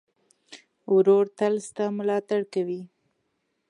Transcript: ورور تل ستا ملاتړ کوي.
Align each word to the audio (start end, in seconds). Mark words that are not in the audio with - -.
ورور 0.95 1.25
تل 1.37 1.53
ستا 1.67 1.85
ملاتړ 1.97 2.41
کوي. 2.53 2.81